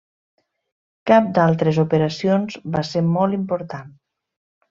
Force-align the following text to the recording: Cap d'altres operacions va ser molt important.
Cap 1.11 1.27
d'altres 1.37 1.79
operacions 1.83 2.57
va 2.77 2.83
ser 2.93 3.05
molt 3.13 3.39
important. 3.39 3.93